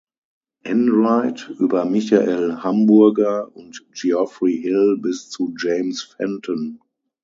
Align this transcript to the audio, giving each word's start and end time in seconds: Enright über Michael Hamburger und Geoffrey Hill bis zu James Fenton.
Enright 0.63 1.47
über 1.59 1.85
Michael 1.85 2.63
Hamburger 2.63 3.55
und 3.55 3.85
Geoffrey 3.93 4.59
Hill 4.59 4.97
bis 4.99 5.29
zu 5.29 5.53
James 5.55 6.01
Fenton. 6.01 6.79